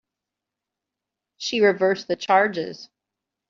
She 1.37 1.61
reversed 1.61 2.07
the 2.07 2.15
charges. 2.15 2.89